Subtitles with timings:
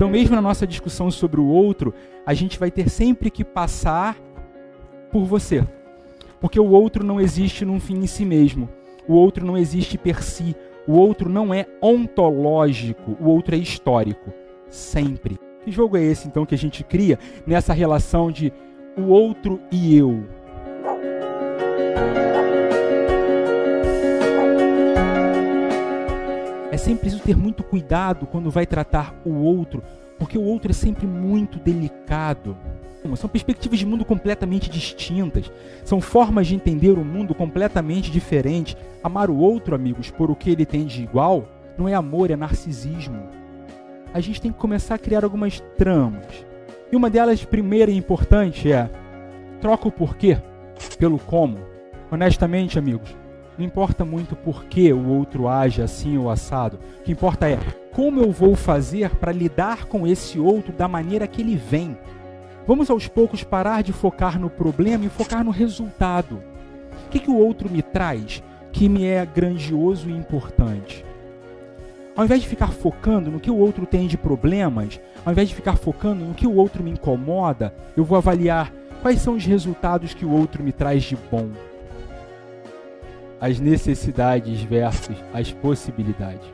[0.00, 1.92] Então, mesmo na nossa discussão sobre o outro,
[2.24, 4.16] a gente vai ter sempre que passar
[5.12, 5.62] por você.
[6.40, 8.66] Porque o outro não existe num fim em si mesmo.
[9.06, 10.56] O outro não existe per si.
[10.86, 13.14] O outro não é ontológico.
[13.20, 14.32] O outro é histórico.
[14.70, 15.38] Sempre.
[15.62, 18.50] Que jogo é esse, então, que a gente cria nessa relação de
[18.96, 20.24] o outro e eu?
[26.80, 29.82] Sempre preciso ter muito cuidado quando vai tratar o outro,
[30.18, 32.56] porque o outro é sempre muito delicado.
[33.16, 35.50] São perspectivas de mundo completamente distintas.
[35.84, 38.76] São formas de entender o mundo completamente diferentes.
[39.02, 41.48] Amar o outro, amigos, por o que ele tem de igual,
[41.78, 43.22] não é amor, é narcisismo.
[44.12, 46.44] A gente tem que começar a criar algumas tramas.
[46.92, 48.90] E uma delas, primeira e importante, é:
[49.60, 50.38] troca o porquê
[50.98, 51.58] pelo como.
[52.10, 53.16] Honestamente, amigos,
[53.60, 56.78] não importa muito por que o outro age assim ou assado.
[57.00, 57.58] O que importa é
[57.92, 61.96] como eu vou fazer para lidar com esse outro da maneira que ele vem.
[62.66, 66.42] Vamos aos poucos parar de focar no problema e focar no resultado.
[67.06, 71.04] O que, que o outro me traz que me é grandioso e importante?
[72.16, 75.54] Ao invés de ficar focando no que o outro tem de problemas, ao invés de
[75.54, 78.72] ficar focando no que o outro me incomoda, eu vou avaliar
[79.02, 81.50] quais são os resultados que o outro me traz de bom.
[83.40, 86.46] As necessidades versus as possibilidades.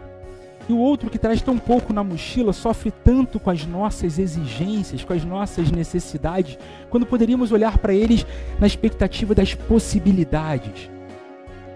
[0.69, 5.05] E o outro que traz tão pouco na mochila sofre tanto com as nossas exigências,
[5.05, 6.59] com as nossas necessidades,
[6.91, 8.27] quando poderíamos olhar para eles
[8.59, 10.91] na expectativa das possibilidades.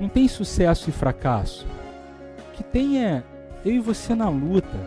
[0.01, 1.67] Não tem sucesso e fracasso.
[2.49, 3.23] O que tem é
[3.65, 4.79] eu e você na luta.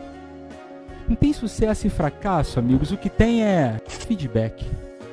[1.07, 2.91] Não tem sucesso e fracasso, amigos.
[2.91, 4.65] O que tem é feedback.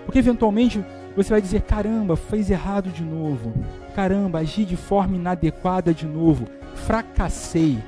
[0.04, 0.84] Porque eventualmente
[1.16, 3.52] você vai dizer: caramba, fez errado de novo.
[3.94, 6.46] Caramba, agi de forma inadequada de novo.
[6.74, 7.78] Fracassei.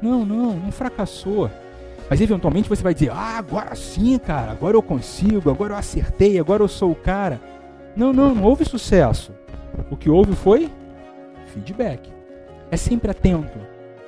[0.00, 1.50] Não, não, não fracassou.
[2.08, 6.38] Mas eventualmente você vai dizer: ah, agora sim, cara, agora eu consigo, agora eu acertei,
[6.38, 7.40] agora eu sou o cara.
[7.94, 9.32] Não, não, não houve sucesso.
[9.90, 10.70] O que houve foi
[11.46, 12.10] feedback.
[12.70, 13.58] É sempre atento,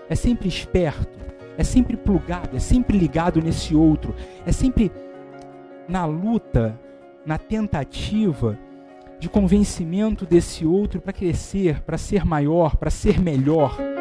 [0.08, 1.18] é sempre esperto,
[1.58, 4.14] é sempre plugado, é sempre ligado nesse outro,
[4.46, 4.90] é sempre
[5.86, 6.78] na luta,
[7.24, 8.58] na tentativa
[9.18, 13.93] de convencimento desse outro para crescer, para ser maior, para ser melhor.